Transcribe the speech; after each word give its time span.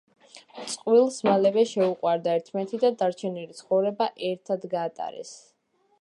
წყვილს 0.71 1.17
მალევე 1.27 1.65
შეუყვარდა 1.73 2.33
ერთმანეთი 2.39 2.81
და 2.85 2.93
დარჩენილი 3.03 3.59
ცხოვრება 3.61 4.11
ერთად 4.31 4.69
გაატარეს. 4.73 5.37